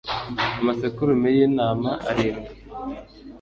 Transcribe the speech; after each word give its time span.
amasekurume 0.59 1.29
y'intama 1.37 1.91
arindwi 2.09 2.53